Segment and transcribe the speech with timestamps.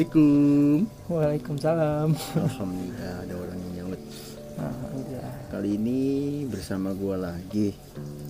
[0.00, 0.88] Assalamualaikum.
[1.12, 2.08] Waalaikumsalam.
[2.16, 4.00] Alhamdulillah ada orang yang nyaut.
[4.56, 5.32] Alhamdulillah.
[5.52, 6.00] Kali ini
[6.48, 7.76] bersama gua lagi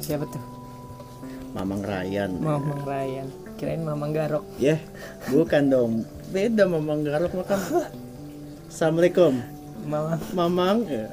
[0.02, 0.43] Siapa tuh?
[1.55, 2.43] Mamang Ryan.
[2.43, 3.30] Mamang Ryan.
[3.55, 4.43] Kirain Mamang Garok.
[4.59, 4.83] Ya,
[5.30, 5.93] bukan dong.
[6.34, 7.62] Beda Mamang Garok mah kan.
[8.66, 9.39] Assalamualaikum.
[9.87, 10.18] Mamang.
[10.34, 10.79] Mamang.
[10.91, 11.07] Ya.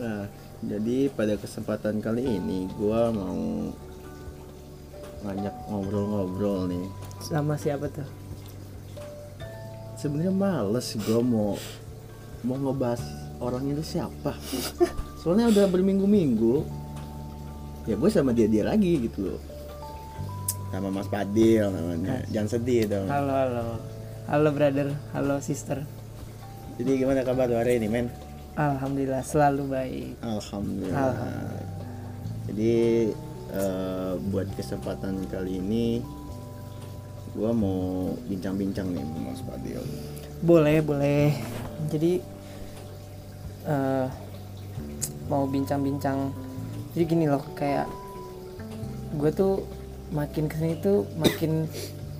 [0.00, 0.32] Nah,
[0.64, 3.68] jadi pada kesempatan kali ini gua mau
[5.28, 6.88] ngajak ngobrol-ngobrol nih.
[7.20, 8.21] Sama siapa tuh?
[10.02, 11.54] Sebenarnya males gua mau
[12.42, 12.98] mau ngebahas
[13.38, 14.34] orang itu siapa.
[15.22, 16.66] Soalnya udah berminggu-minggu.
[17.86, 19.40] Ya gue sama dia dia lagi gitu loh.
[20.74, 22.18] Sama Mas Padil namanya.
[22.34, 23.06] Jangan sedih dong.
[23.06, 23.64] Halo, halo.
[24.26, 25.86] Halo brother, halo sister.
[26.82, 28.10] Jadi gimana kabar lu hari ini, men?
[28.58, 30.18] Alhamdulillah selalu baik.
[30.18, 31.14] Alhamdulillah.
[32.50, 32.74] Jadi
[33.54, 36.02] eh, buat kesempatan kali ini
[37.32, 37.80] gua mau
[38.26, 39.80] bincang-bincang nih Mas Padil.
[40.42, 41.32] Boleh, boleh.
[41.88, 42.20] Jadi
[43.64, 44.06] eh
[45.26, 46.34] mau bincang-bincang.
[46.92, 47.88] Jadi gini loh, kayak
[49.12, 49.64] gue tuh
[50.10, 51.64] makin ke sini tuh makin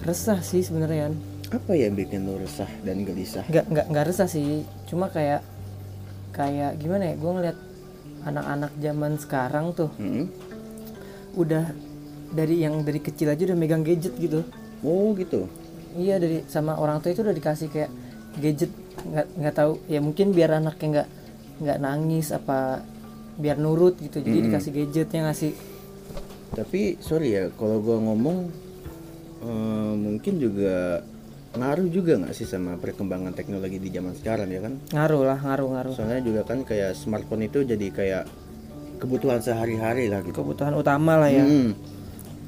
[0.02, 1.12] resah sih sebenarnya.
[1.52, 3.44] Apa yang bikin lu resah dan gelisah?
[3.44, 5.44] nggak nggak nggak resah sih cuma kayak
[6.32, 7.58] kayak gimana ya gue ngeliat
[8.24, 10.32] anak-anak zaman sekarang tuh Hmm?
[11.36, 11.68] udah
[12.32, 14.40] dari yang dari kecil aja udah megang gadget gitu
[14.82, 15.46] Oh gitu.
[15.92, 17.90] iya dari sama orang tua itu udah dikasih kayak
[18.34, 18.72] gadget
[19.04, 21.08] nggak nggak tahu ya mungkin biar anaknya nggak
[21.60, 22.80] nggak nangis apa
[23.34, 25.52] biar nurut gitu jadi dikasih gadgetnya ngasih
[26.50, 28.48] Tapi sorry ya, kalau gua ngomong
[29.42, 31.00] eh, mungkin juga
[31.52, 34.80] ngaruh juga nggak sih sama perkembangan teknologi di zaman sekarang ya kan?
[34.88, 38.24] ngaruh lah ngaruh ngaruh Soalnya juga kan kayak smartphone itu jadi kayak
[38.96, 40.32] kebutuhan sehari-hari lah gitu.
[40.34, 41.76] kebutuhan utama lah ya Hmm.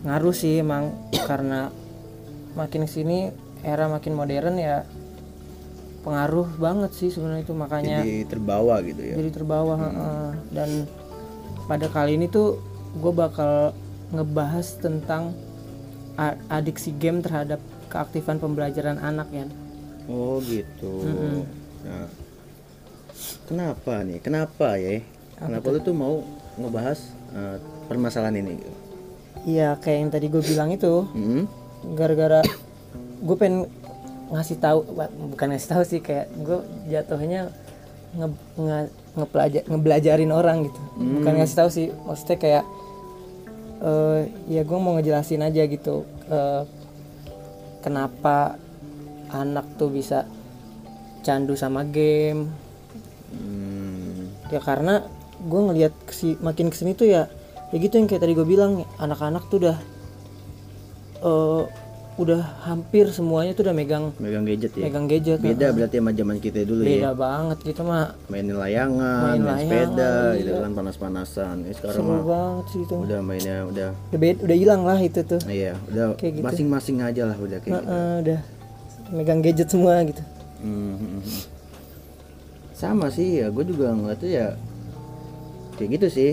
[0.03, 1.69] ngaruh sih emang karena
[2.55, 3.31] makin ke sini
[3.61, 4.87] era makin modern ya
[6.01, 9.15] pengaruh banget sih sebenarnya itu makanya Jadi terbawa gitu ya.
[9.17, 10.27] jadi terbawa heeh.
[10.53, 10.71] dan
[11.65, 12.61] pada kali ini tuh
[12.95, 13.73] gue bakal
[14.13, 15.33] ngebahas tentang
[16.47, 17.59] adiksi game terhadap
[17.89, 19.47] keaktifan pembelajaran anak ya
[20.05, 21.01] Oh gitu.
[21.81, 22.05] Nah,
[23.49, 24.21] kenapa nih?
[24.21, 25.01] Kenapa ya?
[25.35, 26.21] Kenapa lu tuh mau
[26.55, 27.01] ngebahas
[27.33, 27.57] eh,
[27.89, 28.61] permasalahan ini?
[29.45, 31.45] iya kayak yang tadi gue bilang itu Hmm?
[31.93, 32.41] Gara-gara
[33.21, 33.69] gue pengen
[34.33, 34.89] ngasih tahu
[35.31, 36.59] bukan ngasih tahu sih kayak gue
[36.89, 37.53] jatuhnya
[38.17, 40.81] nge, nge- ngepelajar- ngebelajarin orang gitu.
[40.97, 42.65] Bukan ngasih tahu sih maksudnya kayak
[43.85, 46.03] eh ya gue mau ngejelasin aja gitu
[46.33, 46.63] eh,
[47.85, 48.57] kenapa
[49.29, 50.25] anak tuh bisa
[51.21, 52.49] candu sama game.
[53.35, 55.05] Hmm, ya karena
[55.45, 57.29] gue ngelihat kesi, makin ke sini tuh ya
[57.75, 59.77] ya gitu yang kayak tadi gue bilang anak-anak tuh udah
[61.25, 61.63] eh
[62.15, 64.87] udah hampir semuanya tuh udah megang megang gadget ya.
[64.87, 66.87] megang gadget Beda berarti sama zaman kita dulu ya.
[66.87, 70.39] beda banget gitu mah Mainin layangan, Main main, layangan, sepeda, iya.
[70.39, 71.57] gitu kan panas-panasan.
[71.67, 75.21] Eh, sekarang seru mah banget sih itu udah mainnya udah udah udah hilang lah itu
[75.27, 76.45] tuh iya, udah Kayak gitu.
[76.47, 77.89] masing-masing aja lah udah kayak gitu.
[77.91, 78.41] Heeh, udah
[79.11, 80.23] megang gadget semua gitu
[80.63, 81.43] Hmm, hmm, hmm.
[82.73, 84.47] Sama sih ya, gue juga ngeliatnya ya
[85.75, 86.31] kayak gitu sih.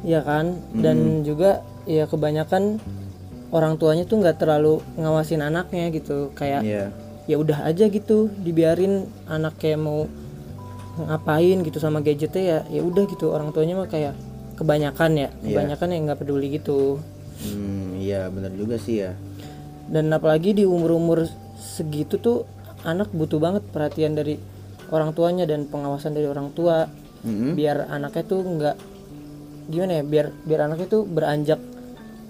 [0.00, 2.80] Iya kan dan juga ya kebanyakan
[3.50, 6.84] orang tuanya tuh nggak terlalu ngawasin anaknya gitu kayak Iya.
[7.26, 10.06] ya udah aja gitu dibiarin anak kayak mau
[10.98, 14.12] ngapain gitu sama gadgetnya ya ya udah gitu orang tuanya mah kayak
[14.54, 16.98] kebanyakan ya kebanyakan yang nggak peduli gitu
[17.40, 19.16] Hmm, iya benar juga sih ya.
[19.88, 21.24] dan apalagi di umur umur
[21.56, 22.44] segitu tuh
[22.82, 24.36] anak butuh banget perhatian dari
[24.88, 26.84] orang tuanya dan pengawasan dari orang tua
[27.20, 27.52] Hmm.
[27.52, 28.76] biar anaknya tuh nggak
[29.66, 31.60] gimana ya biar biar anaknya tuh beranjak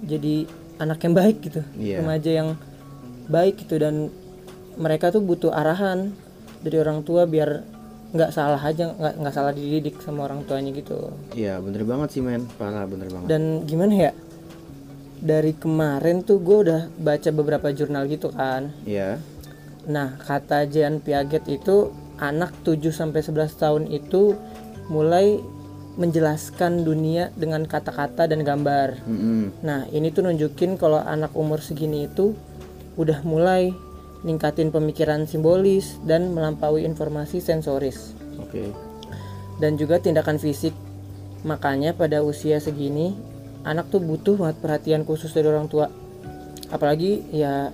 [0.00, 0.46] jadi
[0.80, 2.00] anak yang baik gitu Iya.
[2.00, 2.48] remaja yang
[3.26, 4.08] baik gitu dan
[4.74, 6.10] mereka tuh butuh arahan
[6.58, 7.62] dari orang tua biar
[8.10, 12.20] nggak salah aja nggak nggak salah dididik sama orang tuanya gitu Iya, bener banget sih
[12.20, 13.28] men, parah bener banget.
[13.28, 14.12] dan gimana ya
[15.16, 19.20] dari kemarin tuh gue udah baca beberapa jurnal gitu kan Iya.
[19.82, 24.36] Nah, kata Jean Piaget itu anak 7 sampai 11 tahun itu
[24.86, 25.40] mulai
[26.00, 29.04] menjelaskan dunia dengan kata-kata dan gambar.
[29.04, 32.32] Hmm, Nah, ini tuh nunjukin kalau anak umur segini itu
[32.96, 33.76] udah mulai
[34.24, 38.72] ningkatin pemikiran simbolis dan melampaui informasi sensoris Oke.
[39.60, 40.72] dan juga tindakan fisik.
[41.44, 43.12] Makanya pada usia segini
[43.60, 45.88] anak tuh butuh banget perhatian khusus dari orang tua.
[46.68, 47.72] Apalagi ya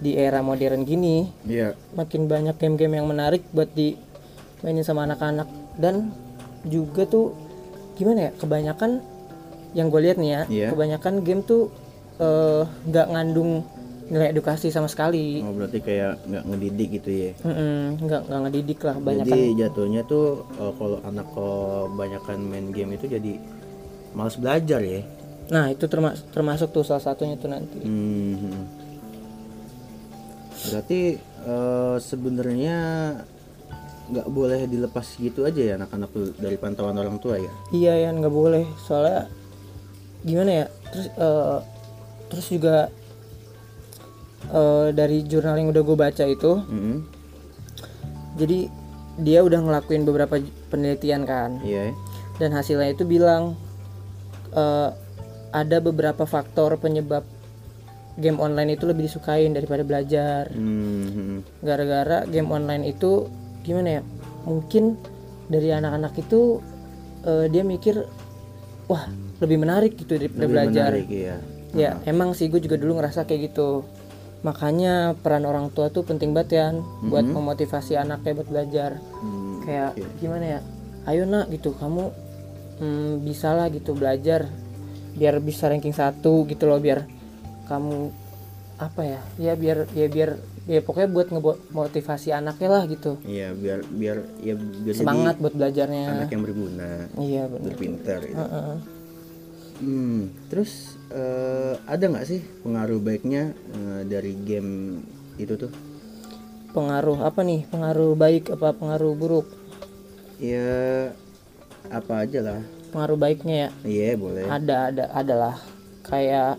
[0.00, 1.72] di era modern gini Iya.
[1.96, 5.48] makin banyak game-game yang menarik buat dimainin sama anak-anak
[5.80, 6.12] dan
[6.64, 7.36] juga tuh
[7.94, 8.90] gimana ya kebanyakan
[9.74, 10.68] yang gue lihat nih ya Iya.
[10.70, 11.70] kebanyakan game tuh
[12.18, 13.66] eh, nggak ngandung
[14.04, 15.40] nilai edukasi sama sekali.
[15.40, 17.30] Oh berarti kayak nggak ngedidik gitu ya?
[17.96, 23.08] Nggak nggak ngedidik lah banyak jadi jatuhnya tuh eh, kalau anak kebanyakan main game itu
[23.08, 23.32] jadi
[24.12, 25.00] malas belajar ya?
[25.50, 27.80] Nah itu termasuk termasuk tuh salah satunya tuh nanti.
[27.80, 28.68] Hmm.
[30.70, 32.76] Berarti eh, sebenarnya
[34.04, 37.52] nggak boleh dilepas gitu aja ya anak-anak dari pantauan orang tua ya.
[37.70, 39.32] iya ya nggak boleh soalnya
[40.20, 41.58] gimana ya terus eh,
[42.28, 42.76] terus juga
[44.50, 46.96] eh, dari jurnal yang udah gue baca itu Mm-mm.
[48.34, 48.68] jadi
[49.16, 50.36] dia udah ngelakuin beberapa
[50.68, 51.88] penelitian kan Iya.
[51.88, 51.94] ya.
[52.36, 53.56] dan hasilnya itu bilang
[54.52, 54.90] eh,
[55.48, 57.22] ada beberapa faktor penyebab
[58.14, 61.42] game online itu lebih disukain daripada belajar Hmm.
[61.60, 63.26] gara-gara game online itu
[63.64, 64.02] gimana ya
[64.44, 65.00] mungkin
[65.48, 66.60] dari anak-anak itu
[67.24, 68.04] eh, dia mikir
[68.86, 69.08] wah
[69.40, 70.90] lebih menarik gitu daripada Lebih belajar.
[70.94, 71.36] menarik, ya.
[71.74, 73.82] ya emang sih gue juga dulu ngerasa kayak gitu.
[74.44, 76.66] Makanya peran orang tua tuh penting banget ya
[77.08, 78.90] buat memotivasi anaknya buat belajar.
[79.00, 79.64] Hmm.
[79.64, 80.60] kayak gimana ya
[81.08, 82.12] ayo nak gitu kamu
[82.80, 84.44] hmm, bisa lah gitu belajar
[85.16, 87.08] biar bisa ranking satu gitu loh biar
[87.64, 88.12] kamu
[88.76, 93.52] apa ya ya biar ya biar ya pokoknya buat ngebuat motivasi anaknya lah gitu Iya
[93.52, 98.20] biar biar ya biar semangat buat belajarnya anak yang berguna, iya benar berpintar.
[98.22, 98.36] Gitu.
[98.36, 98.76] Heeh.
[99.76, 100.20] Hmm.
[100.48, 100.72] Terus
[101.08, 105.02] eh, ada nggak sih pengaruh baiknya eh, dari game
[105.36, 105.72] itu tuh?
[106.70, 109.46] pengaruh apa nih pengaruh baik apa pengaruh buruk
[110.36, 111.14] Ya
[111.86, 112.60] apa aja lah.
[112.90, 114.42] pengaruh baiknya ya Iya boleh.
[114.48, 115.54] ada ada adalah
[116.02, 116.58] kayak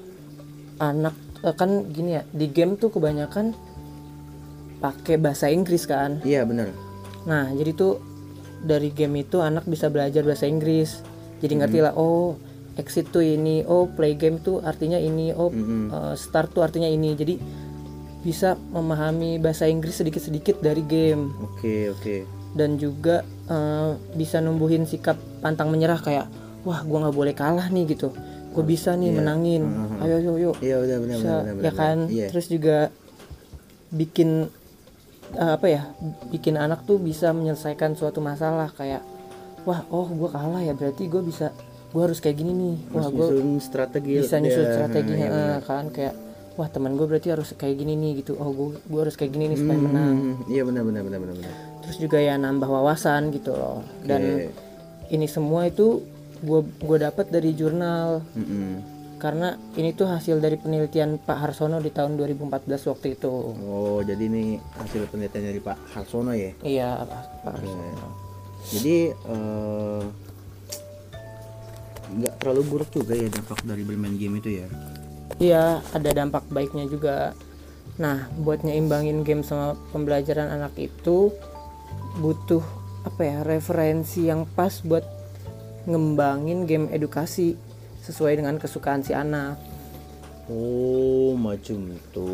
[0.77, 1.11] anak
[1.43, 3.51] eh, kan gini ya di game tuh kebanyakan
[4.85, 6.21] pakai bahasa Inggris kan?
[6.21, 6.69] Iya benar.
[7.25, 7.97] nah jadi tuh
[8.61, 11.01] dari game itu anak bisa belajar bahasa Inggris.
[11.41, 12.37] Jadi ngerti lah oh
[12.75, 15.89] exit tuh ini oh play game tuh artinya ini oh Mm-mm.
[15.89, 17.13] eh, start tuh artinya ini.
[17.13, 17.35] Jadi
[18.21, 21.33] bisa memahami bahasa Inggris sedikit-sedikit dari game.
[21.41, 22.15] Oke oke.
[22.53, 26.25] dan juga eh, bisa numbuhin sikap pantang menyerah kayak
[26.61, 28.13] wah gua nggak boleh kalah nih gitu.
[28.49, 29.67] Gue bisa nih menangin.
[29.99, 30.51] Ayo ayo ayo.
[30.61, 31.97] Iya udah benar benar ya kan?
[32.07, 32.31] Iya.
[32.31, 32.87] terus juga
[33.91, 34.47] bikin
[35.33, 35.81] eh, apa ya
[36.29, 39.01] bikin anak tuh bisa menyelesaikan suatu masalah kayak
[39.63, 41.49] wah oh gua kalah ya berarti gue bisa
[41.89, 43.27] gua harus kayak gini nih wah gue
[43.59, 44.21] strategi.
[44.21, 44.73] bisa nyusun ya.
[44.73, 46.13] strategi Iya, eh, kan kayak
[46.55, 49.51] wah teman gue berarti harus kayak gini nih gitu oh gue gua harus kayak gini
[49.51, 51.51] nih supaya menang Hmm, Iya benar benar benar benar
[51.81, 54.49] terus juga ya nambah wawasan gitu loh dan Oke.
[55.09, 56.01] ini semua itu
[56.39, 58.94] gue gue dapat dari jurnal Mm-mm.
[59.15, 64.27] Karena ini tuh hasil dari penelitian Pak Harsono di tahun 2014 waktu itu Oh jadi
[64.27, 66.51] ini hasil penelitian dari Pak Harsono ya.
[66.61, 66.89] iya
[67.41, 67.53] Pak.
[67.55, 68.09] Harsono
[68.65, 70.03] Jadi eh,
[72.05, 74.67] nggak terlalu buruk juga ya dampak dari bermain game itu ya.
[75.41, 77.33] iya ada dampak baiknya juga
[77.95, 81.31] nah buat nyeimbangin game sama pembelajaran anak itu
[82.19, 82.63] butuh
[83.03, 85.03] apa ya referensi yang pas buat
[85.85, 87.53] ngembangin game edukasi
[88.05, 89.57] sesuai dengan kesukaan si anak
[90.45, 92.29] Oh macam itu.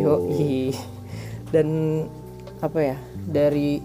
[0.00, 0.72] Yoi.
[1.52, 1.68] Dan
[2.64, 2.96] apa ya
[3.28, 3.84] dari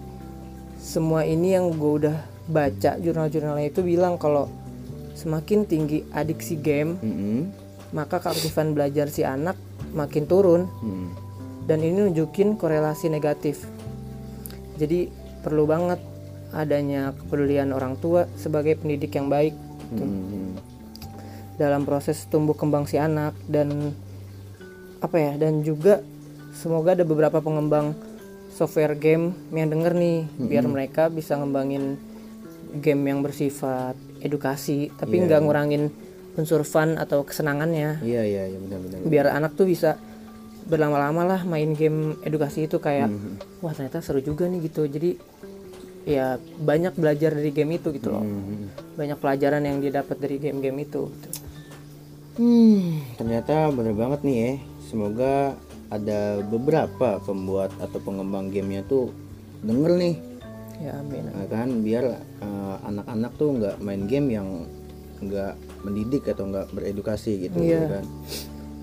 [0.80, 2.16] semua ini yang gue udah
[2.48, 4.48] baca jurnal-jurnalnya itu bilang kalau
[5.12, 7.52] semakin tinggi adiksi game Mm-mm.
[7.90, 9.56] maka keaktifan belajar si anak
[9.92, 11.08] makin turun Hmm.
[11.64, 13.66] dan ini nunjukin korelasi negatif.
[14.76, 15.08] Jadi
[15.40, 16.00] perlu banget
[16.52, 19.52] adanya kepedulian orang tua sebagai pendidik yang baik
[19.92, 20.54] Hmm.
[21.56, 23.92] Dalam proses tumbuh kembang si anak dan
[24.98, 26.00] apa ya dan juga
[26.52, 27.92] semoga ada beberapa pengembang
[28.48, 32.00] software game yang denger nih biar mereka bisa ngembangin
[32.74, 35.92] game yang bersifat edukasi tapi nggak ngurangin
[36.34, 38.98] unsur fun atau kesenangannya Iya iya iya benar-benar.
[39.02, 39.96] biar anak tuh bisa
[40.62, 43.08] berlama-lama lah main game edukasi itu kayak
[43.60, 45.14] wah ternyata seru juga nih gitu jadi
[46.02, 48.68] ya banyak belajar dari game itu gitu loh Hmm.
[48.94, 51.28] banyak pelajaran yang dia dapat dari game-game itu gitu.
[52.36, 54.52] Hmm, ternyata bener banget nih ya.
[54.86, 59.14] Semoga ada beberapa pembuat atau pengembang gamenya tuh
[59.62, 60.14] denger nih,
[60.82, 62.04] ya amin nah kan biar
[62.42, 64.48] eh, anak-anak tuh nggak main game yang
[65.22, 68.04] nggak mendidik atau nggak beredukasi gitu ya kan.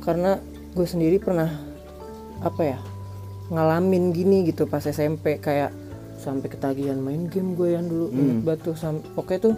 [0.02, 0.32] karena
[0.74, 1.52] gue sendiri pernah
[2.42, 2.80] apa ya
[3.54, 5.70] ngalamin gini gitu pas SMP kayak
[6.18, 8.76] sampai ketagihan main game gue yang dulu inget banget tuh.
[8.80, 9.56] Sam- pokoknya tuh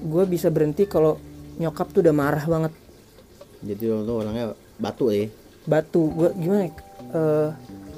[0.00, 1.18] gue bisa berhenti kalau
[1.58, 2.72] nyokap tuh udah marah banget
[3.64, 5.28] Jadi lo tuh orangnya batu ya.
[5.66, 6.70] batu gue gimana
[7.10, 7.50] eh,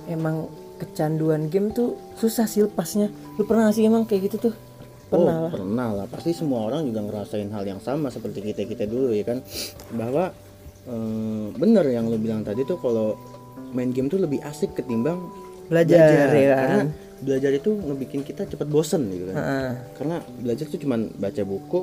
[0.08, 0.48] emang
[0.80, 4.54] kecanduan game tuh susah sih lepasnya lu pernah gak sih emang kayak gitu tuh
[5.12, 6.06] pernah oh, lah pernah lah.
[6.08, 9.44] Pasti semua orang juga ngerasain hal yang sama seperti kita kita dulu ya kan.
[9.92, 10.32] Bahwa
[10.88, 13.20] eh, bener yang lo bilang tadi tuh kalau
[13.76, 15.20] main game tuh lebih asik ketimbang
[15.68, 16.64] Belajar, ya kan?
[16.64, 16.84] karena
[17.20, 19.70] belajar itu ngebikin kita cepet bosen gitu kan Heeh.
[20.00, 21.80] karena belajar tuh cuman baca buku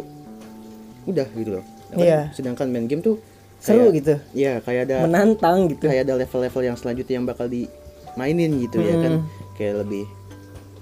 [1.06, 2.34] udah gitu loh sih?
[2.34, 3.22] sedangkan main game tuh
[3.60, 4.14] seru kayak- gitu.
[4.34, 5.86] Iya kayak ada menantang gitu.
[5.88, 9.14] kayak ada level-level yang selanjutnya yang bakal dimainin gitu ya kan.
[9.56, 10.06] Kayak lebih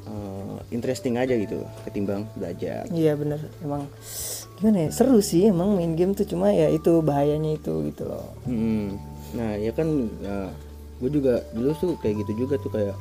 [0.09, 2.89] uh, interesting aja gitu ketimbang belajar.
[2.89, 3.39] Iya bener.
[3.61, 3.85] Emang
[4.59, 6.25] gimana ya seru sih emang main game tuh.
[6.25, 8.33] Cuma ya itu bahayanya itu gitu loh.
[8.45, 8.97] Hmm.
[9.33, 9.87] Nah ya kan
[11.01, 12.95] gue juga dulu tuh kayak gitu juga tuh kayak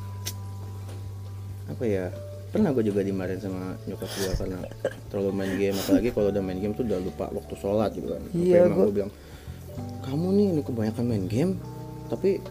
[1.70, 2.10] apa ya
[2.52, 4.58] pernah gue juga dimarahin sama nyokap gue karena
[5.08, 5.76] terlalu main game.
[5.76, 8.22] Apalagi kalau udah main game tuh udah lupa waktu sholat gitu kan.
[8.36, 9.12] Iya, gue bilang
[10.04, 11.52] kamu nih ini kebanyakan main game
[12.12, 12.42] tapi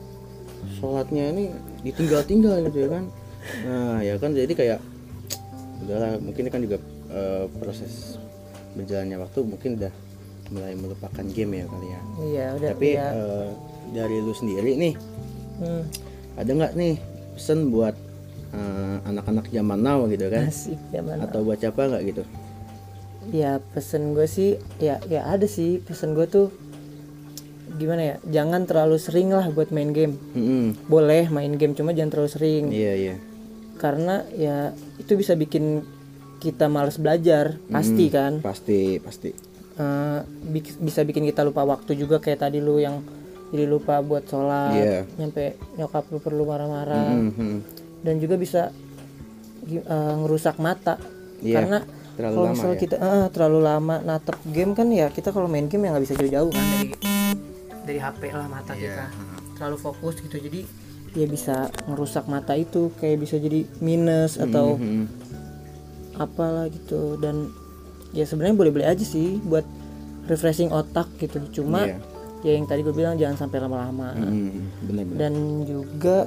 [0.78, 1.54] sholatnya ini
[1.86, 3.04] ditinggal-tinggal gitu ya kan?
[3.66, 4.80] Nah ya kan jadi kayak
[5.86, 6.78] udahlah mungkin ini kan juga
[7.10, 8.18] eh, proses
[8.78, 9.94] berjalannya waktu mungkin udah
[10.52, 12.02] mulai melupakan game ya kali ya.
[12.22, 13.50] Iya udah tapi ya eh,
[13.92, 14.94] dari lu sendiri nih
[15.60, 15.84] hmm,
[16.38, 16.96] ada nggak nih
[17.36, 17.96] pesan buat
[18.54, 20.48] eh, anak-anak zaman now gitu kan?
[20.48, 22.24] Asik zaman atau buat siapa nggak gitu?
[23.30, 26.48] Ya pesen gue sih ya ya ada sih pesen gue tuh
[27.82, 30.86] gimana ya jangan terlalu sering lah buat main game Mm-mm.
[30.86, 33.16] boleh main game cuma jangan terlalu sering iya iya
[33.76, 35.82] karena ya itu bisa bikin
[36.38, 39.32] kita males belajar pasti kan pasti pasti
[39.74, 43.02] Eh, bik- bisa bikin kita lupa waktu juga kayak tadi lu yang
[43.50, 45.00] jadi lupa buat sholat Iya.
[45.16, 47.56] nyampe nyokap lu perlu marah-marah Mhm.
[48.00, 48.62] dan juga bisa
[49.64, 49.82] eh,
[50.18, 51.00] ngerusak mata
[51.40, 51.78] Iya, karena
[52.12, 52.82] terlalu kalau misalnya ya.
[52.84, 56.16] kita eh, terlalu lama natep game kan ya kita kalau main game ya nggak bisa
[56.16, 56.88] jauh-jauh kan dari
[58.02, 59.06] HP lah mata Iya, kita
[59.56, 60.62] terlalu fokus gitu jadi
[61.12, 61.56] ya bisa
[61.86, 65.06] ngerusak mata itu kayak bisa jadi minus atau Mhm.
[66.16, 67.50] apalah gitu dan
[68.12, 69.64] ya sebenarnya boleh-boleh aja sih buat
[70.26, 71.98] refreshing otak gitu cuma Iya.
[72.42, 74.86] ya yang tadi gue bilang jangan sampai lama-lama Mhm.
[74.86, 76.18] bener-bener dan juga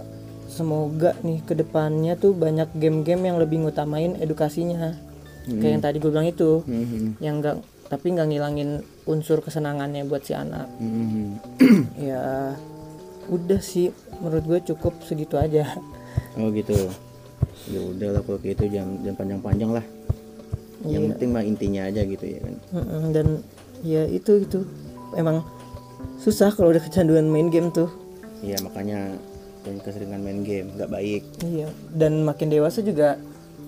[0.47, 4.95] semoga nih ke depannya tuh banyak game-game yang lebih ngutamain edukasinya
[5.47, 7.19] kayak yang tadi gue bilang itu Mhm.
[7.19, 8.71] yang enggak tapi nggak ngilangin
[9.05, 10.69] unsur kesenangannya buat si anak.
[10.77, 11.27] Mhm.
[12.01, 12.53] ya
[13.27, 15.65] udah sih menurut gue cukup segitu aja.
[16.35, 16.75] Oh gitu.
[17.67, 19.85] Ya udah lah kalau kayak itu jangan jangan panjang-panjang lah.
[20.83, 21.11] Yang Iya.
[21.15, 22.55] penting mah intinya aja gitu ya kan.
[23.11, 23.27] Dan
[23.81, 24.69] ya itu gitu
[25.15, 25.41] emang
[26.19, 27.89] susah kalau udah kecanduan main game tuh.
[28.41, 29.17] Iya makanya
[29.63, 31.23] jangan keseringan main game nggak baik.
[31.41, 33.17] Iya dan makin dewasa juga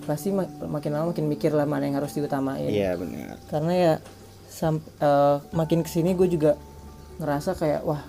[0.05, 2.63] pasti mak- makin lama makin mikir lah mana yang harus diutamain.
[2.63, 3.41] Iya benar.
[3.47, 3.93] Karena ya
[4.57, 6.57] sam- eh, makin ke sini gue juga
[7.21, 8.01] ngerasa kayak wah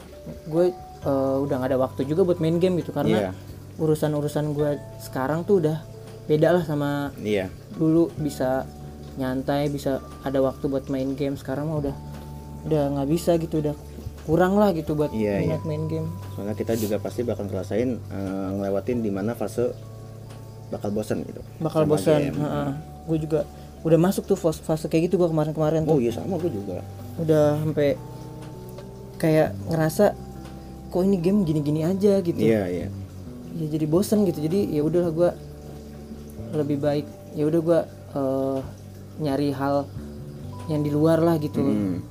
[0.49, 0.73] gue
[1.05, 2.97] eh, udah nggak ada waktu juga buat main game gitu.
[2.97, 3.37] Karena
[3.76, 5.85] urusan-urusan gue sekarang tuh udah
[6.25, 7.52] beda lah sama iya.
[7.76, 8.09] dulu.
[8.17, 8.64] Bisa
[9.21, 11.37] nyantai bisa ada waktu buat main game.
[11.37, 11.95] Sekarang mah udah
[12.64, 13.61] udah nggak bisa gitu.
[13.61, 13.76] Udah
[14.25, 16.09] kurang lah gitu buat Iya, minat main game.
[16.37, 19.73] Soalnya kita juga pasti bakal ngerasain eh, ngelewatin di mana fase
[20.69, 21.40] bakal bosan gitu.
[21.61, 22.37] Bakal game.
[23.09, 23.40] gue juga
[23.82, 25.94] udah masuk tuh fase, fase kayak gitu gue kemarin-kemarin tuh.
[25.94, 26.82] Oh iya sama gue juga.
[27.18, 27.94] Udah sampai
[29.18, 30.14] kayak ngerasa
[30.88, 32.38] kok ini game gini-gini aja gitu.
[32.38, 32.87] Iya iya.
[33.58, 34.42] Ya jadi bosan gitu.
[34.42, 35.30] Jadi ya udahlah gue
[36.58, 37.06] lebih baik
[37.37, 37.80] ya udah gue
[38.16, 38.58] eh,
[39.18, 39.85] nyari hal
[40.66, 41.61] yang di luar lah gitu.
[41.62, 42.02] Hmm.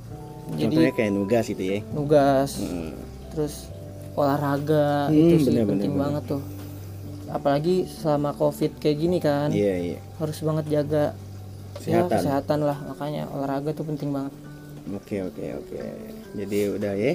[0.56, 1.78] Jadi- contohnya kayak nugas gitu ya.
[1.92, 2.50] Nugas.
[2.60, 2.92] Hmm.
[3.28, 3.70] terus
[4.18, 6.42] olahraga Hmm, itu sih bener, penting bener, banget tuh.
[7.30, 9.98] Apalagi selama covid kayak gini kan iya iya.
[10.18, 11.14] harus banget jaga
[11.84, 12.10] ya, Kesehatan.
[12.20, 14.32] kesehatan lah makanya olahraga tuh penting banget.
[14.88, 15.80] Oke oke oke.
[16.34, 17.12] Jadi udah ya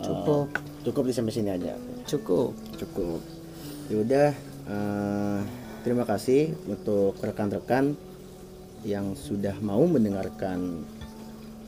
[0.00, 0.46] cukup.
[0.82, 1.76] cukup di sampai sini aja.
[2.08, 2.56] Cukup.
[2.76, 3.20] Cukup.
[3.86, 4.28] Ya udah
[4.66, 5.38] eh,
[5.82, 7.94] terima kasih untuk rekan-rekan
[8.82, 10.82] yang sudah mau mendengarkan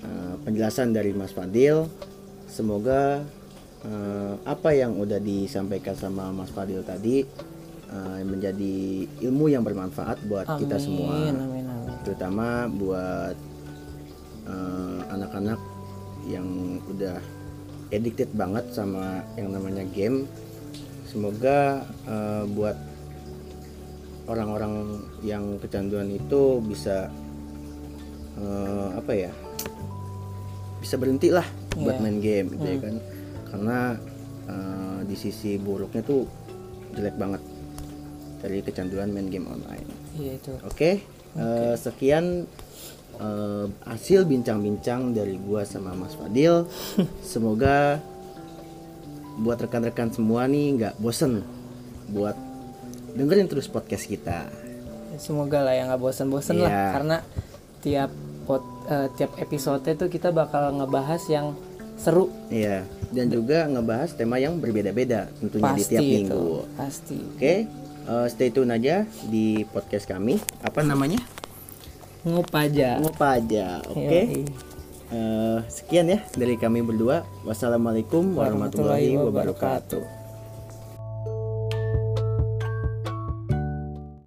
[0.02, 1.86] eh, penjelasan dari Mas Fadil.
[2.48, 3.20] Semoga
[3.84, 7.20] eh, apa yang udah disampaikan sama Mas Fadil tadi
[7.86, 8.76] eh, menjadi
[9.20, 11.30] ilmu yang bermanfaat buat kita semua.
[11.30, 11.63] amin
[12.04, 13.36] terutama buat
[14.44, 15.60] eh, anak-anak
[16.24, 16.46] yang
[16.86, 17.16] udah
[17.90, 20.28] addicted banget sama yang namanya game.
[21.08, 22.76] Semoga eh, buat
[24.24, 27.08] orang-orang yang kecanduan itu bisa
[28.36, 29.32] eh, apa ya
[30.80, 31.44] bisa berhenti lah
[31.74, 32.02] buat Iya.
[32.04, 32.96] main game gitu ya kan.
[33.48, 33.78] Karena
[34.44, 36.24] eh, di sisi buruknya tuh
[36.94, 37.42] jelek banget
[38.40, 39.88] dari kecanduan main game online.
[40.14, 40.52] Iya itu.
[40.62, 41.00] Oke,
[41.34, 42.46] eh, sekian
[43.16, 46.66] eh, hasil bincang-bincang dari gua sama Mas Fadil.
[47.22, 47.98] Semoga
[49.36, 51.42] buat rekan-rekan semua nih nggak bosen
[52.06, 52.38] buat
[53.12, 54.46] dengerin terus podcast kita.
[55.16, 56.86] semoga lah ya nggak bosan-bosan lah Iya.
[56.90, 57.16] karena
[57.80, 58.10] tiap
[58.44, 61.54] pot eh, tiap episode itu kita bakal ngebahas yang
[61.94, 66.46] seru Iya, dan juga ngebahas tema yang berbeda-beda tentunya di pasti tiap itu minggu.
[66.74, 67.54] pasti Oke,
[68.04, 70.40] eh, stay tune aja di podcast kami.
[70.64, 71.20] Apa namanya?
[72.24, 73.84] ngup aja Ngopa aja.
[73.84, 74.00] Oke.
[74.00, 74.44] Yoi.
[75.12, 77.22] Eh, sekian ya dari kami berdua.
[77.44, 80.23] Wassalamualaikum warahmatullahi wabarakatuh